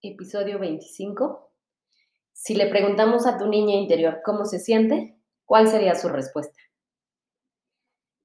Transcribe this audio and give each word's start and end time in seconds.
Episodio 0.00 0.60
25. 0.60 1.50
Si 2.32 2.54
le 2.54 2.66
preguntamos 2.66 3.26
a 3.26 3.36
tu 3.36 3.48
niña 3.48 3.74
interior 3.74 4.20
cómo 4.24 4.44
se 4.44 4.60
siente, 4.60 5.16
¿cuál 5.44 5.66
sería 5.66 5.96
su 5.96 6.08
respuesta? 6.08 6.56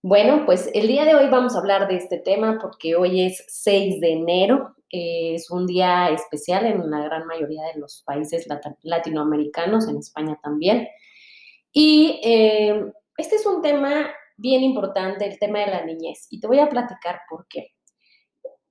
Bueno, 0.04 0.45
pues 0.45 0.70
el 0.76 0.88
día 0.88 1.04
de 1.05 1.16
hoy 1.16 1.30
vamos 1.30 1.55
a 1.55 1.59
hablar 1.59 1.88
de 1.88 1.95
este 1.95 2.20
tema 2.20 2.59
porque 2.62 2.95
hoy 2.95 3.22
es 3.22 3.44
6 3.48 4.02
de 4.02 4.12
enero, 4.12 4.76
es 4.90 5.50
un 5.50 5.66
día 5.66 6.09
especial 6.09 6.67
en 6.67 6.91
la 6.91 7.04
gran 7.05 7.26
mayoría 7.26 7.64
de 7.73 7.80
los 7.80 8.03
países 8.05 8.45
latinoamericanos, 8.84 9.88
en 9.88 9.98
España 9.98 10.38
también. 10.44 10.88
Y 11.72 12.22
eh, 12.23 12.86
este 13.17 13.38
es 13.38 13.45
un 13.48 13.64
tema 13.64 14.12
bien 14.38 14.62
importante, 14.62 15.26
el 15.26 15.40
tema 15.40 15.62
de 15.62 15.67
la 15.67 15.86
niñez, 15.86 16.28
y 16.30 16.40
te 16.40 16.45
voy 16.45 16.59
a 16.59 16.70
platicar 16.70 17.22
por 17.28 17.48
qué. 17.48 17.70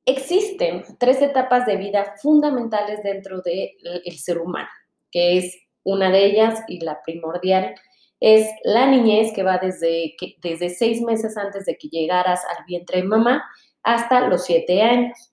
Existen 0.04 0.82
tres 0.98 1.22
etapas 1.22 1.66
de 1.66 1.76
vida 1.76 2.14
fundamentales 2.20 3.02
dentro 3.02 3.40
del 3.42 4.18
ser 4.18 4.38
humano, 4.38 4.68
que 5.10 5.38
es 5.38 5.56
una 5.84 6.10
de 6.10 6.24
ellas 6.24 6.60
y 6.68 6.80
la 6.80 7.00
primordial 7.02 7.74
es 8.20 8.48
la 8.62 8.86
niñez 8.86 9.32
que 9.34 9.42
va 9.42 9.58
desde, 9.58 10.14
desde 10.42 10.70
seis 10.70 11.02
meses 11.02 11.36
antes 11.36 11.64
de 11.64 11.76
que 11.76 11.88
llegaras 11.88 12.40
al 12.44 12.64
vientre 12.66 12.98
de 12.98 13.08
mamá 13.08 13.44
hasta 13.82 14.28
los 14.28 14.44
siete 14.44 14.80
años. 14.80 15.32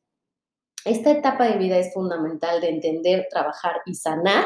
Esta 0.86 1.11
etapa 1.11 1.47
de 1.47 1.58
vida 1.58 1.77
es 1.77 1.93
fundamental 1.93 2.61
de 2.61 2.69
entender, 2.69 3.27
trabajar 3.30 3.81
y 3.86 3.93
sanar 3.93 4.45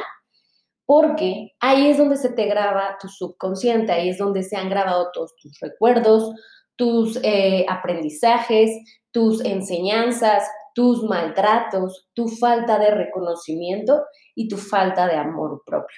porque 0.86 1.53
ahí 1.62 1.90
es 1.90 1.97
donde 1.97 2.17
se 2.17 2.30
te 2.30 2.45
graba 2.45 2.97
tu 3.00 3.08
subconsciente, 3.08 3.92
ahí 3.92 4.09
es 4.09 4.17
donde 4.17 4.44
se 4.44 4.58
han 4.58 4.69
grabado 4.69 5.09
todos 5.14 5.36
tus 5.38 5.58
recuerdos, 5.62 6.34
tus 6.75 7.17
eh, 7.23 7.66
aprendizajes, 7.69 8.72
tus 9.14 9.45
enseñanzas, 9.45 10.50
tus 10.75 11.03
maltratos, 11.03 12.09
tu 12.14 12.28
falta 12.28 12.80
de 12.80 12.92
reconocimiento 12.92 14.03
y 14.36 14.47
tu 14.50 14.58
falta 14.58 15.08
de 15.08 15.16
amor 15.16 15.61
propio. 15.66 15.97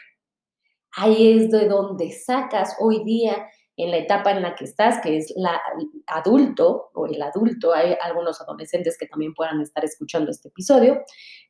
Ahí 0.97 1.39
es 1.39 1.49
de 1.49 1.67
donde 1.67 2.11
sacas 2.11 2.75
hoy 2.79 3.03
día 3.03 3.47
en 3.77 3.91
la 3.91 3.97
etapa 3.97 4.31
en 4.31 4.41
la 4.41 4.55
que 4.55 4.63
estás, 4.63 5.01
que 5.01 5.17
es 5.17 5.33
la 5.35 5.61
adulto 6.07 6.91
o 6.93 7.07
el 7.07 7.21
adulto, 7.21 7.73
hay 7.73 7.95
algunos 8.01 8.39
adolescentes 8.41 8.97
que 8.97 9.07
también 9.07 9.33
puedan 9.33 9.59
estar 9.61 9.83
escuchando 9.83 10.31
este 10.31 10.47
episodio, 10.47 11.01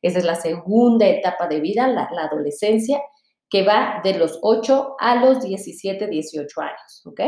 esa 0.02 0.18
es 0.18 0.24
la 0.24 0.34
segunda 0.34 1.06
etapa 1.06 1.46
de 1.46 1.60
vida, 1.60 1.86
la, 1.86 2.08
adolescencia, 2.20 3.00
que 3.48 3.62
va 3.62 4.00
de 4.02 4.18
los 4.18 4.40
8 4.42 4.96
a 4.98 5.24
los 5.24 5.42
17, 5.42 6.08
18 6.08 6.60
años, 6.60 7.02
¿ok? 7.06 7.20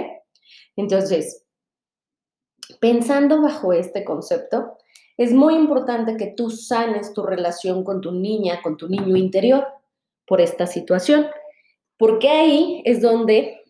Entonces, 0.74 1.46
pensando 2.80 3.42
bajo 3.42 3.72
este 3.72 4.04
concepto, 4.04 4.76
es 5.16 5.32
muy 5.32 5.54
importante 5.54 6.16
que 6.16 6.28
tú 6.36 6.50
sanes 6.50 7.12
tu 7.12 7.22
relación 7.22 7.82
con 7.82 8.00
tu 8.00 8.12
niña, 8.12 8.62
con 8.62 8.76
tu 8.76 8.88
niño 8.88 9.16
interior 9.16 9.66
por 10.26 10.40
esta 10.40 10.66
situación, 10.66 11.26
porque 11.96 12.28
ahí 12.28 12.82
es 12.84 13.02
donde 13.02 13.64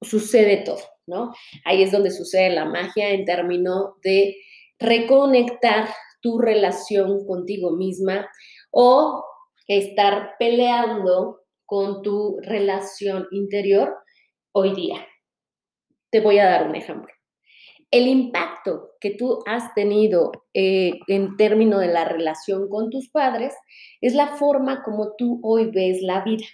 sucede 0.00 0.58
todo, 0.58 0.80
¿no? 1.06 1.32
Ahí 1.64 1.82
es 1.82 1.92
donde 1.92 2.10
sucede 2.10 2.50
la 2.50 2.64
magia 2.64 3.10
en 3.10 3.24
términos 3.24 4.00
de 4.02 4.36
reconectar 4.78 5.88
tu 6.20 6.38
relación 6.40 7.26
contigo 7.26 7.70
misma 7.72 8.28
o 8.70 9.24
estar 9.68 10.34
peleando 10.38 11.42
con 11.64 12.02
tu 12.02 12.40
relación 12.40 13.28
interior 13.30 13.94
hoy 14.52 14.74
día. 14.74 15.06
Te 16.10 16.20
voy 16.20 16.38
a 16.38 16.46
dar 16.46 16.66
un 16.66 16.74
ejemplo. 16.74 17.17
El 17.90 18.06
impacto 18.06 18.90
que 19.00 19.10
tú 19.10 19.42
has 19.46 19.72
tenido 19.74 20.32
eh, 20.52 20.92
en 21.06 21.36
términos 21.36 21.80
de 21.80 21.88
la 21.88 22.04
relación 22.04 22.68
con 22.68 22.90
tus 22.90 23.08
padres 23.08 23.54
es 24.00 24.14
la 24.14 24.36
forma 24.36 24.82
como 24.82 25.14
tú 25.16 25.40
hoy 25.42 25.70
ves 25.70 26.02
la 26.02 26.22
vida. 26.22 26.44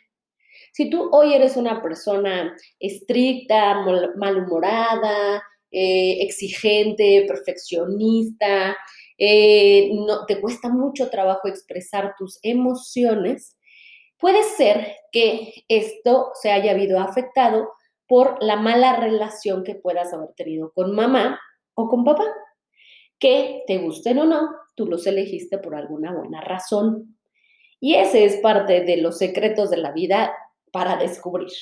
Si 0.72 0.90
tú 0.90 1.08
hoy 1.12 1.34
eres 1.34 1.56
una 1.56 1.82
persona 1.82 2.56
estricta, 2.78 3.84
malhumorada, 4.16 5.42
eh, 5.70 6.18
exigente, 6.22 7.24
perfeccionista, 7.26 8.76
eh, 9.18 9.90
no, 9.92 10.26
te 10.26 10.40
cuesta 10.40 10.68
mucho 10.68 11.10
trabajo 11.10 11.48
expresar 11.48 12.14
tus 12.16 12.38
emociones, 12.42 13.56
Puede 14.24 14.42
ser 14.42 14.96
que 15.12 15.52
esto 15.68 16.30
se 16.40 16.50
haya 16.50 16.70
habido 16.70 16.98
afectado 16.98 17.68
por 18.06 18.42
la 18.42 18.56
mala 18.56 18.96
relación 18.96 19.64
que 19.64 19.74
puedas 19.74 20.12
haber 20.12 20.32
tenido 20.34 20.72
con 20.72 20.94
mamá 20.94 21.40
o 21.74 21.88
con 21.88 22.04
papá. 22.04 22.26
Que 23.18 23.62
te 23.66 23.78
gusten 23.78 24.18
o 24.18 24.24
no, 24.24 24.50
tú 24.74 24.86
los 24.86 25.06
elegiste 25.06 25.58
por 25.58 25.74
alguna 25.74 26.12
buena 26.12 26.40
razón. 26.40 27.16
Y 27.80 27.94
ese 27.94 28.24
es 28.24 28.36
parte 28.38 28.82
de 28.82 28.96
los 28.98 29.18
secretos 29.18 29.70
de 29.70 29.78
la 29.78 29.92
vida 29.92 30.32
para 30.72 30.96
descubrir. 30.96 31.52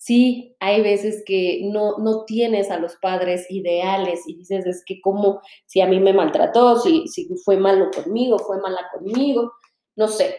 Sí, 0.00 0.54
hay 0.60 0.80
veces 0.80 1.24
que 1.26 1.60
no, 1.64 1.98
no 1.98 2.24
tienes 2.24 2.70
a 2.70 2.78
los 2.78 2.94
padres 2.96 3.50
ideales 3.50 4.22
y 4.28 4.36
dices, 4.36 4.64
es 4.64 4.84
que 4.84 5.00
como 5.00 5.40
si 5.66 5.80
a 5.80 5.86
mí 5.86 5.98
me 5.98 6.12
maltrató, 6.12 6.78
si, 6.78 7.08
si 7.08 7.28
fue 7.44 7.56
malo 7.56 7.90
conmigo, 7.90 8.38
fue 8.38 8.60
mala 8.60 8.88
conmigo, 8.92 9.52
no 9.96 10.06
sé. 10.06 10.36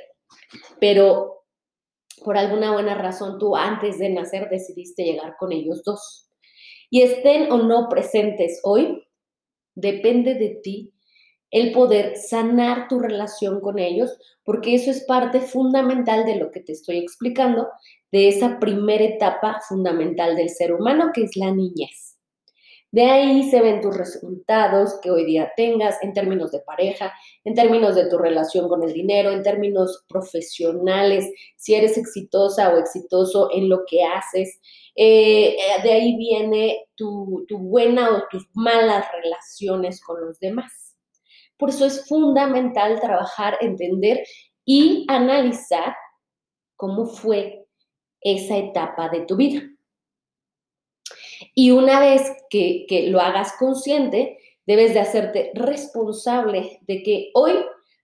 Pero 0.79 1.38
por 2.23 2.37
alguna 2.37 2.71
buena 2.71 2.95
razón 2.95 3.37
tú 3.39 3.55
antes 3.55 3.99
de 3.99 4.09
nacer 4.09 4.49
decidiste 4.49 5.03
llegar 5.03 5.35
con 5.37 5.51
ellos 5.51 5.83
dos. 5.83 6.29
Y 6.89 7.03
estén 7.03 7.51
o 7.51 7.57
no 7.57 7.87
presentes 7.89 8.59
hoy, 8.63 9.03
depende 9.75 10.35
de 10.35 10.59
ti 10.61 10.93
el 11.51 11.71
poder 11.71 12.15
sanar 12.15 12.87
tu 12.87 12.99
relación 12.99 13.59
con 13.59 13.79
ellos, 13.79 14.17
porque 14.43 14.75
eso 14.75 14.91
es 14.91 15.03
parte 15.05 15.41
fundamental 15.41 16.25
de 16.25 16.35
lo 16.35 16.51
que 16.51 16.59
te 16.59 16.73
estoy 16.73 16.97
explicando, 16.97 17.67
de 18.11 18.27
esa 18.27 18.59
primera 18.59 19.03
etapa 19.03 19.59
fundamental 19.67 20.35
del 20.35 20.49
ser 20.49 20.73
humano, 20.73 21.11
que 21.13 21.23
es 21.23 21.35
la 21.35 21.51
niñez. 21.51 22.08
De 22.91 23.05
ahí 23.05 23.49
se 23.51 23.61
ven 23.61 23.81
tus 23.81 23.95
resultados 23.95 24.99
que 25.01 25.11
hoy 25.11 25.23
día 25.23 25.51
tengas 25.55 26.01
en 26.01 26.11
términos 26.13 26.51
de 26.51 26.61
pareja, 26.61 27.13
en 27.43 27.53
términos 27.53 27.93
de 27.95 28.09
tu 28.09 28.17
relación 28.17 28.67
con 28.67 28.81
el 28.83 28.93
dinero, 28.93 29.29
en 29.29 29.43
términos 29.43 30.05
profesionales, 30.07 31.31
si 31.55 31.75
eres 31.75 31.97
exitosa 31.99 32.73
o 32.73 32.79
exitoso 32.79 33.49
en 33.53 33.69
lo 33.69 33.81
que 33.87 34.03
haces. 34.03 34.59
Eh, 34.95 35.49
eh, 35.49 35.83
de 35.83 35.91
ahí 35.91 36.17
viene 36.17 36.87
tu, 36.95 37.45
tu 37.47 37.59
buena 37.59 38.09
o 38.09 38.23
tus 38.31 38.47
malas 38.53 39.05
relaciones 39.11 40.01
con 40.01 40.25
los 40.25 40.39
demás. 40.39 40.97
Por 41.57 41.69
eso 41.69 41.85
es 41.85 42.07
fundamental 42.07 42.99
trabajar, 42.99 43.57
entender 43.61 44.23
y 44.65 45.05
analizar 45.09 45.95
cómo 46.75 47.05
fue 47.05 47.67
esa 48.21 48.57
etapa 48.57 49.09
de 49.09 49.25
tu 49.25 49.35
vida. 49.35 49.61
Y 51.59 51.71
una 51.71 51.99
vez 51.99 52.21
que, 52.49 52.85
lo 53.09 53.19
hagas 53.19 53.51
consciente, 53.59 54.39
debes 54.65 54.93
de 54.93 55.01
hacerte 55.01 55.51
responsable 55.55 56.79
de 56.87 57.03
que 57.03 57.31
hoy, 57.33 57.51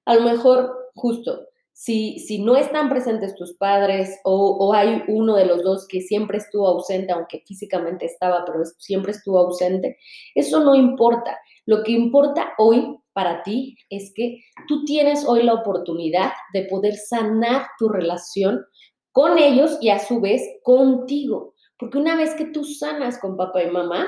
a 0.03 0.15
lo 0.15 0.24
mejor, 0.24 0.91
justo, 0.94 1.39
si, 1.71 2.19
si 2.19 2.39
no 2.39 2.57
están 2.57 2.89
presentes 2.89 3.33
tus 3.33 3.53
padres 3.53 4.19
o, 4.25 4.57
o, 4.59 4.74
hay 4.74 5.03
uno 5.07 5.38
de 5.38 5.45
los 5.45 5.63
dos 5.63 5.88
que 5.88 6.01
siempre 6.01 6.39
estuvo 6.39 6.68
ausente, 6.68 7.13
aunque 7.13 7.44
físicamente 7.47 8.07
estaba, 8.07 8.44
pero 8.44 8.65
siempre 8.77 9.13
estuvo 9.13 9.39
ausente, 9.39 9.95
eso 10.35 10.59
no 10.59 10.75
importa. 10.75 11.39
Lo 11.65 11.81
que 11.81 11.94
importa 11.94 12.56
hoy 12.57 13.00
para 13.13 13.41
ti 13.44 13.77
es 13.89 14.12
que 14.13 14.41
tú 14.68 14.83
tienes 14.83 15.25
hoy 15.25 15.44
la 15.44 15.53
oportunidad 15.53 16.33
de 16.51 16.63
poder 16.63 16.95
sanar 16.97 17.68
tu 17.80 17.88
relación 17.88 18.65
con 19.13 19.38
ellos 19.38 19.77
y 19.80 19.91
a 19.91 20.00
su 20.00 20.19
vez 20.19 20.41
contigo. 20.62 21.55
Porque 21.77 21.98
una 21.98 22.16
vez 22.16 22.33
que 22.36 22.45
tú 22.45 22.63
sanas 22.63 23.19
con 23.19 23.38
papá 23.38 23.63
y 23.63 23.69
mamá, 23.69 24.07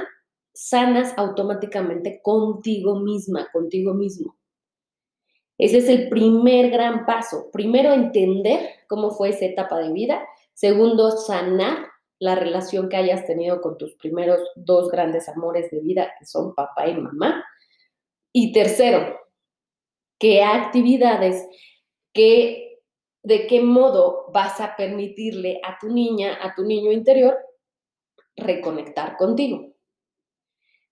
sanas 0.53 1.13
automáticamente 1.17 2.21
contigo 2.23 2.99
misma, 2.99 3.49
contigo 3.51 3.93
mismo. 3.93 4.37
Ese 5.57 5.79
es 5.79 5.89
el 5.89 6.09
primer 6.09 6.69
gran 6.69 7.05
paso. 7.05 7.49
Primero, 7.51 7.93
entender 7.93 8.59
cómo 8.87 9.11
fue 9.11 9.29
esa 9.29 9.45
etapa 9.45 9.79
de 9.79 9.91
vida. 9.91 10.27
Segundo, 10.53 11.11
sanar 11.11 11.87
la 12.19 12.35
relación 12.35 12.89
que 12.89 12.97
hayas 12.97 13.25
tenido 13.25 13.61
con 13.61 13.77
tus 13.77 13.95
primeros 13.95 14.39
dos 14.55 14.89
grandes 14.89 15.29
amores 15.29 15.69
de 15.71 15.79
vida, 15.79 16.13
que 16.17 16.25
son 16.25 16.55
papá 16.55 16.87
y 16.87 16.95
mamá. 16.95 17.43
Y 18.31 18.51
tercero, 18.53 19.19
qué 20.19 20.43
actividades, 20.43 21.47
qué 22.13 22.67
de 23.23 23.45
qué 23.45 23.61
modo 23.61 24.27
vas 24.31 24.61
a 24.61 24.75
permitirle 24.77 25.59
a 25.63 25.77
tu 25.79 25.89
niña, 25.89 26.39
a 26.41 26.55
tu 26.55 26.63
niño 26.63 26.93
interior, 26.93 27.37
reconectar 28.37 29.17
contigo. 29.17 29.73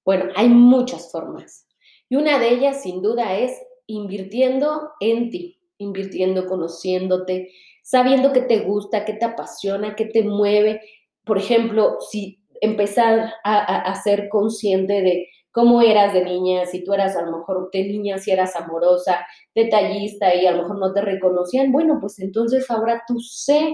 Bueno, 0.03 0.25
hay 0.35 0.49
muchas 0.49 1.11
formas. 1.11 1.67
Y 2.09 2.15
una 2.15 2.37
de 2.39 2.49
ellas, 2.49 2.83
sin 2.83 3.01
duda, 3.01 3.37
es 3.37 3.51
invirtiendo 3.87 4.91
en 4.99 5.29
ti, 5.29 5.59
invirtiendo, 5.77 6.47
conociéndote, 6.47 7.51
sabiendo 7.83 8.33
qué 8.33 8.41
te 8.41 8.59
gusta, 8.59 9.05
qué 9.05 9.13
te 9.13 9.25
apasiona, 9.25 9.95
qué 9.95 10.05
te 10.05 10.23
mueve. 10.23 10.81
Por 11.23 11.37
ejemplo, 11.37 11.97
si 12.11 12.39
empezar 12.61 13.33
a, 13.43 13.95
ser 14.03 14.29
consciente 14.29 15.01
de 15.01 15.27
cómo 15.51 15.81
eras 15.81 16.13
de 16.13 16.23
niña, 16.23 16.65
si 16.65 16.83
tú 16.83 16.93
eras 16.93 17.15
a 17.15 17.23
lo 17.23 17.37
mejor 17.37 17.69
de 17.71 17.83
niña, 17.83 18.17
si 18.17 18.31
eras 18.31 18.55
amorosa, 18.55 19.25
detallista 19.53 20.33
y 20.35 20.45
a 20.45 20.51
lo 20.51 20.63
mejor 20.63 20.79
no 20.79 20.93
te 20.93 21.01
reconocían, 21.01 21.71
bueno, 21.71 21.97
pues 21.99 22.19
entonces 22.19 22.69
ahora 22.69 23.03
tú 23.07 23.19
sé 23.19 23.73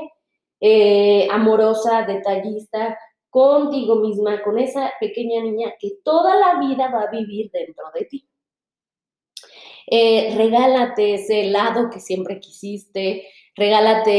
eh, 0.60 1.28
amorosa, 1.32 2.06
detallista 2.06 2.98
contigo 3.32 3.96
misma, 3.96 4.44
con 4.44 4.60
esa 4.60 4.92
pequeña 5.00 5.42
niña 5.42 5.74
que 5.80 5.94
toda 6.04 6.36
la 6.36 6.60
vida 6.60 6.92
va 6.94 7.04
a 7.04 7.12
vivir 7.12 7.50
dentro 7.52 7.86
de 7.96 8.06
ti. 8.06 8.28
Eh, 9.88 10.36
regálate 10.38 11.16
ese 11.16 11.42
helado 11.42 11.90
que 11.90 12.00
siempre 12.00 12.40
quisiste, 12.40 13.28
regálate, 13.56 14.12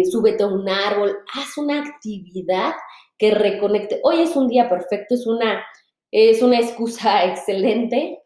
eh, 0.00 0.04
súbete 0.04 0.44
a 0.44 0.46
un 0.46 0.68
árbol, 0.68 1.18
haz 1.34 1.58
una 1.58 1.82
actividad 1.82 2.74
que 3.18 3.32
reconecte. 3.32 4.00
Hoy 4.04 4.20
es 4.20 4.36
un 4.36 4.48
día 4.48 4.68
perfecto, 4.68 5.14
es 5.14 5.26
una 5.26 5.64
es 6.12 6.42
una 6.42 6.58
excusa 6.58 7.24
excelente, 7.30 8.18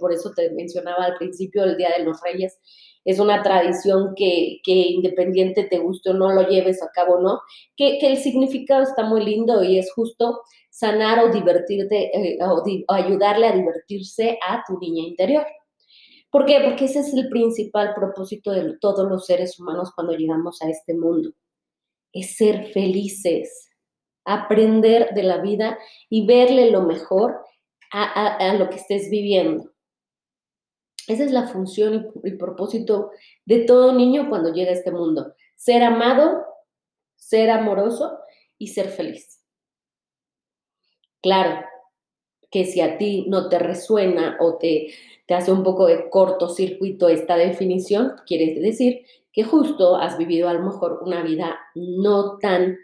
por 0.00 0.12
eso 0.12 0.32
te 0.34 0.50
mencionaba 0.52 1.04
al 1.04 1.16
principio 1.16 1.64
el 1.64 1.76
Día 1.76 1.90
de 1.96 2.04
los 2.04 2.20
Reyes. 2.22 2.58
Es 3.06 3.20
una 3.20 3.40
tradición 3.42 4.14
que, 4.16 4.60
independiente 4.66 5.62
te 5.64 5.78
guste 5.78 6.10
o 6.10 6.14
no, 6.14 6.32
lo 6.32 6.48
lleves 6.48 6.82
a 6.82 6.90
cabo 6.92 7.20
no, 7.20 7.40
que, 7.76 7.98
el 8.00 8.16
significado 8.18 8.82
está 8.82 9.04
muy 9.04 9.24
lindo 9.24 9.62
y 9.62 9.78
es 9.78 9.92
justo 9.94 10.40
sanar 10.70 11.24
o 11.24 11.32
divertirte 11.32 12.10
eh, 12.12 12.38
o, 12.42 12.62
ayudarle 12.88 13.46
a 13.46 13.52
divertirse 13.52 14.38
a 14.46 14.62
tu 14.66 14.78
niña 14.80 15.06
interior. 15.06 15.46
¿Por 16.30 16.46
qué? 16.46 16.60
Porque 16.62 16.86
ese 16.86 16.98
es 16.98 17.14
el 17.14 17.28
principal 17.28 17.94
propósito 17.94 18.50
de 18.50 18.76
todos 18.80 19.08
los 19.08 19.24
seres 19.24 19.58
humanos 19.60 19.92
cuando 19.94 20.12
llegamos 20.12 20.60
a 20.60 20.68
este 20.68 20.92
mundo. 20.92 21.30
Es 22.12 22.36
ser 22.36 22.66
felices, 22.72 23.70
aprender 24.24 25.14
de 25.14 25.22
la 25.22 25.38
vida 25.38 25.78
y 26.10 26.26
verle 26.26 26.72
lo 26.72 26.82
mejor 26.82 27.36
a, 27.92 28.52
lo 28.54 28.68
que 28.68 28.76
estés 28.76 29.08
viviendo. 29.10 29.70
Esa 31.08 31.24
es 31.24 31.32
la 31.32 31.48
función 31.48 32.12
y, 32.24 32.32
propósito 32.32 33.10
de 33.44 33.60
todo 33.60 33.92
niño 33.92 34.28
cuando 34.28 34.52
llega 34.52 34.70
a 34.70 34.74
este 34.74 34.90
mundo. 34.90 35.34
Ser 35.54 35.82
amado, 35.82 36.44
ser 37.16 37.50
amoroso 37.50 38.18
y 38.58 38.68
ser 38.68 38.88
feliz. 38.88 39.42
Claro 41.22 41.64
que 42.50 42.64
si 42.64 42.80
a 42.80 42.98
ti 42.98 43.26
no 43.28 43.48
te 43.48 43.58
resuena 43.58 44.36
o 44.40 44.56
te, 44.56 44.92
te 45.26 45.34
hace 45.34 45.52
un 45.52 45.62
poco 45.62 45.86
de 45.86 46.08
cortocircuito 46.10 47.08
esta 47.08 47.36
definición, 47.36 48.14
quiere 48.26 48.60
decir 48.60 49.04
que 49.32 49.44
justo 49.44 49.96
has 49.96 50.16
vivido 50.16 50.48
a 50.48 50.54
lo 50.54 50.62
mejor 50.62 51.00
una 51.02 51.22
vida 51.22 51.58
no 51.74 52.38
tan 52.38 52.78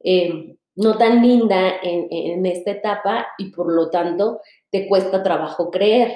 eh, 0.00 0.56
no 0.78 0.96
tan 0.96 1.22
linda 1.22 1.72
en, 1.82 2.46
esta 2.46 2.70
etapa 2.70 3.26
y 3.36 3.50
por 3.50 3.72
lo 3.72 3.90
tanto 3.90 4.40
te 4.70 4.86
cuesta 4.86 5.24
trabajo 5.24 5.72
creer. 5.72 6.12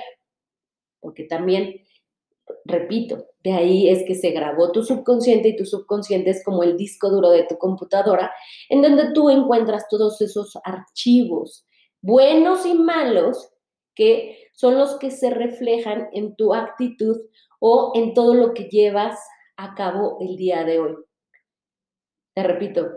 Porque 1.03 1.25
también, 1.25 1.83
repito, 2.65 3.27
de 3.43 3.53
ahí 3.53 3.89
es 3.89 4.05
que 4.05 4.15
se 4.15 4.31
grabó 4.31 4.73
tu 4.73 4.85
subconsciente 4.85 5.49
y 5.49 5.57
tu 5.57 5.67
subconsciente 5.67 6.31
es 6.31 6.43
como 6.45 6.63
el 6.63 6.79
disco 6.79 7.11
duro 7.11 7.31
de 7.31 7.43
tu 7.43 7.59
computadora, 7.59 8.33
en 8.71 8.81
donde 8.81 9.13
tú 9.13 9.29
encuentras 9.29 9.89
todos 9.91 10.21
esos 10.23 10.57
archivos, 10.65 11.67
buenos 12.01 12.65
y 12.65 12.75
malos, 12.75 13.51
que 13.95 14.49
son 14.55 14.79
los 14.79 14.99
que 14.99 15.11
se 15.11 15.29
reflejan 15.29 16.09
en 16.13 16.37
tu 16.37 16.55
actitud 16.55 17.21
o 17.61 17.93
en 17.95 18.15
todo 18.15 18.35
lo 18.35 18.55
que 18.55 18.65
llevas 18.65 19.19
a 19.57 19.75
cabo 19.75 20.19
el 20.21 20.37
día 20.37 20.65
de 20.65 20.79
hoy. 20.79 20.97
Te 22.35 22.43
repito, 22.45 22.93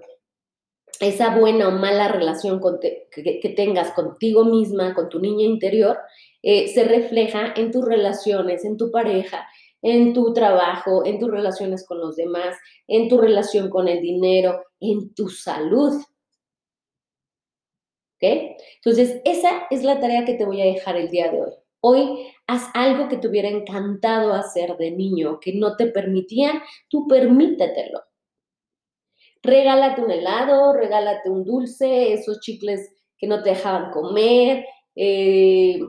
esa 1.00 1.38
buena 1.38 1.68
o 1.68 1.72
mala 1.72 2.08
relación 2.08 2.62
que, 2.82 3.54
tengas 3.56 3.92
contigo 3.92 4.46
misma, 4.46 4.94
con 4.94 5.10
tu 5.10 5.20
niña 5.20 5.46
interior, 5.46 5.98
eh, 6.46 6.68
se 6.68 6.84
refleja 6.86 7.54
en 7.56 7.72
tus 7.72 7.84
relaciones, 7.84 8.64
en 8.64 8.78
tu 8.78 8.92
pareja, 8.92 9.48
en 9.82 10.14
tu 10.14 10.34
trabajo, 10.34 11.06
en 11.06 11.20
tus 11.20 11.30
relaciones 11.30 11.86
con 11.86 12.00
los 12.00 12.16
demás, 12.16 12.56
en 12.88 13.10
tu 13.10 13.18
relación 13.18 13.70
con 13.70 13.88
el 13.88 14.02
dinero, 14.02 14.62
en 14.80 15.14
tu 15.14 15.28
salud. 15.30 15.94
¿Ok? 18.16 18.56
Entonces, 18.76 19.22
esa 19.26 19.68
es 19.70 19.84
la 19.84 20.00
tarea 20.00 20.24
que 20.24 20.36
te 20.36 20.46
voy 20.46 20.62
a 20.62 20.66
dejar 20.66 20.96
el 20.96 21.10
día 21.10 21.32
de 21.32 21.42
hoy. 21.42 21.52
Hoy 21.82 22.28
haz 22.48 22.70
algo 22.74 23.10
que 23.10 23.18
te 23.18 23.28
hubiera 23.28 23.50
encantado 23.50 24.34
hacer 24.34 24.78
de 24.78 24.92
niño, 24.92 25.40
que 25.40 25.54
no 25.54 25.76
te 25.76 25.88
permitían, 25.88 26.62
tú 26.90 27.08
permítetelo 27.08 28.02
regálate 29.46 30.02
un 30.02 30.12
helado, 30.12 30.74
regálate 30.74 31.30
un 31.30 31.44
dulce, 31.44 32.14
esos 32.14 32.40
chicles 32.40 32.92
que 33.18 33.28
no 33.28 33.42
te 33.44 33.52
dejaban 33.52 33.92
comer, 33.92 34.66
eh, 34.96 35.80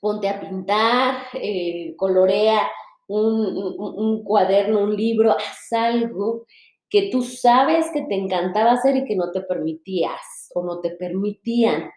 ponte 0.00 0.28
a 0.28 0.40
pintar, 0.40 1.26
eh, 1.34 1.94
colorea 1.96 2.68
un, 3.08 4.22
cuaderno, 4.24 4.80
un 4.80 4.96
libro, 4.96 5.32
haz 5.32 5.72
algo 5.72 6.46
que 6.88 7.10
tú 7.10 7.22
sabes 7.22 7.90
que 7.92 8.02
te 8.02 8.14
encantaba 8.14 8.72
hacer 8.72 8.96
y 8.96 9.04
que 9.04 9.16
no 9.16 9.30
te 9.30 9.40
permitías 9.42 10.50
o 10.54 10.64
no 10.64 10.80
te 10.80 10.90
permitían. 10.90 11.90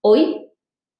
Hoy 0.00 0.50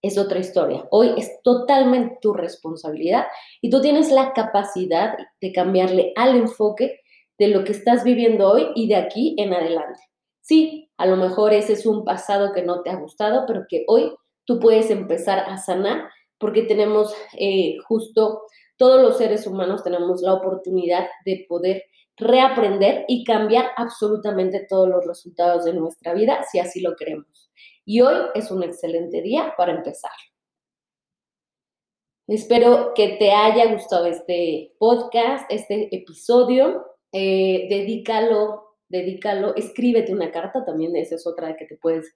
es 0.03 0.19
otra 0.19 0.39
historia. 0.39 0.87
Hoy 0.91 1.15
es 1.17 1.43
totalmente 1.43 2.19
tu 2.21 2.33
responsabilidad 2.33 3.27
y 3.61 3.71
tú 3.71 3.81
tienes 3.81 4.11
la 4.11 4.33
capacidad 4.33 5.17
de 5.41 5.53
cambiarle 5.53 6.13
al 6.17 6.37
enfoque 6.37 7.01
de 7.39 7.49
lo 7.49 7.65
que 7.65 7.73
estás 7.73 8.05
viviendo 8.05 8.51
hoy 8.51 8.69
y 8.75 8.89
de 8.89 8.97
aquí 8.97 9.35
en 9.39 9.53
adelante. 9.53 10.01
Sí, 10.41 10.91
a 10.97 11.07
lo 11.07 11.17
mejor 11.17 11.53
ese 11.53 11.73
es 11.73 11.87
un 11.87 12.05
pasado 12.05 12.53
que 12.53 12.63
no 12.63 12.83
te 12.83 12.91
ha 12.91 12.97
gustado, 12.97 13.45
pero 13.47 13.65
que 13.69 13.85
hoy 13.89 14.13
tú 14.45 14.61
puedes 14.61 14.91
empezar 14.91 15.41
a 15.41 15.59
sanar 15.59 16.09
porque 16.39 16.63
tenemos 16.63 17.15
eh, 17.39 17.77
justo, 17.87 18.43
todos 18.77 19.01
los 19.01 19.19
seres 19.19 19.47
humanos 19.47 19.83
tenemos 19.83 20.21
la 20.23 20.35
oportunidad 20.35 21.07
de 21.25 21.47
poder 21.49 21.85
reaprender 22.17 23.05
y 23.09 23.25
cambiar 23.25 23.71
absolutamente 23.77 24.67
todos 24.69 24.89
los 24.89 25.07
resultados 25.07 25.65
de 25.65 25.75
nuestra 25.75 26.15
vida 26.15 26.45
si 26.51 26.59
así 26.59 26.81
lo 26.81 26.97
queremos. 26.97 27.51
Y 27.85 28.01
hoy 28.01 28.17
es 28.35 28.51
un 28.51 28.63
excelente 28.63 29.23
día 29.23 29.55
para 29.57 29.73
empezar. 29.73 30.13
Espero 32.27 32.93
que 32.95 33.17
te 33.19 33.31
haya 33.31 33.73
gustado 33.73 34.07
este 34.07 34.75
podcast, 34.79 35.51
este 35.51 35.95
episodio 35.95 36.85
eh, 37.13 37.67
dedícalo, 37.71 38.75
dedícalo, 38.89 39.55
escríbete 39.55 40.13
una 40.13 40.31
carta, 40.31 40.65
también 40.65 40.95
esa 40.97 41.15
es 41.15 41.27
otra 41.27 41.57
que 41.57 41.65
te 41.65 41.77
puedes, 41.77 42.15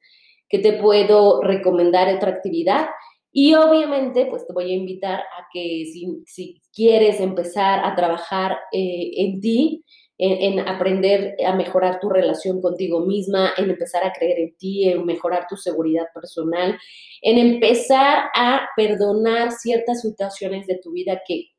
que 0.49 0.59
te 0.59 0.75
puedo 0.75 1.40
recomendar 1.42 2.14
otra 2.14 2.30
actividad. 2.30 2.88
Y 3.32 3.54
obviamente, 3.54 4.26
pues 4.26 4.46
te 4.46 4.52
voy 4.52 4.72
a 4.72 4.75
invitar 4.75 5.20
a 5.20 5.46
que 5.52 5.84
si, 5.92 6.60
quieres 6.72 7.20
empezar 7.20 7.84
a 7.84 7.94
trabajar 7.94 8.58
eh, 8.72 9.10
en 9.16 9.40
ti, 9.40 9.84
en, 10.18 10.58
en, 10.58 10.68
aprender 10.68 11.37
a 11.46 11.54
mejorar 11.54 12.00
tu 12.00 12.10
relación 12.10 12.60
contigo 12.60 13.06
misma, 13.06 13.52
en 13.56 13.70
empezar 13.70 14.04
a 14.04 14.12
creer 14.12 14.38
en 14.38 14.56
ti, 14.56 14.88
en 14.88 15.04
mejorar 15.06 15.46
tu 15.49 15.56
seguridad 15.56 16.06
personal, 16.12 16.78
en 17.22 17.38
empezar 17.38 18.25
a 18.34 18.68
perdonar 18.76 19.52
ciertas 19.52 20.02
situaciones 20.02 20.66
de 20.66 20.78
tu 20.82 20.92
vida 20.92 21.22
que 21.26 21.50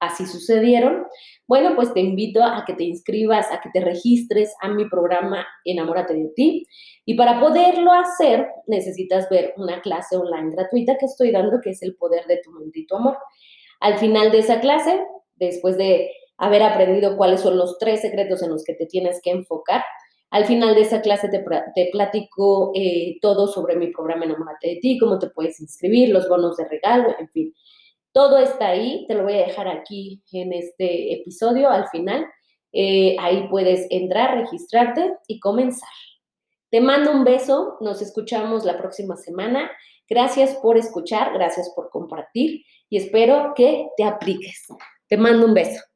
así 0.00 0.26
sucedieron, 0.26 1.06
bueno, 1.46 1.74
pues 1.74 1.92
te 1.92 2.00
invito 2.00 2.42
a 2.42 2.64
que 2.66 2.74
te 2.74 2.84
inscribas, 2.84 3.50
a 3.50 3.60
que 3.60 3.70
te 3.70 3.80
registres 3.80 4.54
a 4.60 4.68
mi 4.68 4.88
programa 4.88 5.46
Enamórate 5.64 6.14
de 6.14 6.28
ti. 6.34 6.66
Y 7.08 7.14
para 7.14 7.40
poderlo 7.40 7.90
hacer, 7.90 8.48
necesitas 8.66 9.30
ver 9.30 9.54
una 9.56 9.80
clase 9.80 10.14
online 10.14 10.50
gratuita 10.50 10.98
que 10.98 11.06
estoy 11.06 11.30
dando, 11.30 11.58
que 11.62 11.70
es 11.70 11.82
el 11.82 11.96
poder 11.96 12.26
de 12.26 12.38
tu 12.44 12.50
mente 12.50 12.80
y 12.80 12.86
tu 12.86 12.96
amor. 12.96 13.16
Al 13.80 13.96
final 13.96 14.30
de 14.30 14.40
esa 14.40 14.60
clase, 14.60 15.00
después 15.36 15.78
de 15.78 16.10
haber 16.36 16.62
aprendido 16.62 17.16
cuáles 17.16 17.40
son 17.40 17.56
los 17.56 17.78
tres 17.78 18.02
secretos 18.02 18.42
en 18.42 18.50
los 18.50 18.62
que 18.62 18.74
te 18.74 18.84
tienes 18.84 19.22
que 19.22 19.30
enfocar, 19.30 19.82
al 20.28 20.44
final 20.44 20.74
de 20.74 20.82
esa 20.82 21.00
clase 21.00 21.30
te, 21.30 21.42
te 21.74 21.88
platico 21.90 22.72
eh, 22.74 23.16
todo 23.22 23.46
sobre 23.46 23.76
mi 23.76 23.86
programa 23.86 24.26
Enamórate 24.26 24.68
de 24.68 24.76
ti, 24.76 24.98
cómo 24.98 25.18
te 25.18 25.30
puedes 25.30 25.58
inscribir, 25.62 26.10
los 26.10 26.28
bonos 26.28 26.58
de 26.58 26.68
regalo, 26.68 27.16
en 27.18 27.30
fin. 27.30 27.54
Todo 28.12 28.36
está 28.36 28.68
ahí, 28.68 29.06
te 29.08 29.14
lo 29.14 29.22
voy 29.22 29.32
a 29.32 29.46
dejar 29.46 29.66
aquí 29.66 30.22
en 30.32 30.52
este 30.52 31.14
episodio 31.14 31.70
al 31.70 31.88
final. 31.88 32.26
Eh, 32.70 33.16
ahí 33.18 33.48
puedes 33.48 33.86
entrar, 33.88 34.38
registrarte 34.38 35.14
y 35.26 35.40
comenzar. 35.40 35.88
Te 36.70 36.80
mando 36.80 37.12
un 37.12 37.24
beso, 37.24 37.78
nos 37.80 38.02
escuchamos 38.02 38.64
la 38.64 38.76
próxima 38.76 39.16
semana. 39.16 39.70
Gracias 40.08 40.54
por 40.56 40.76
escuchar, 40.76 41.32
gracias 41.32 41.72
por 41.74 41.90
compartir 41.90 42.64
y 42.90 42.98
espero 42.98 43.52
que 43.54 43.88
te 43.96 44.04
apliques. 44.04 44.66
Te 45.08 45.16
mando 45.16 45.46
un 45.46 45.54
beso. 45.54 45.87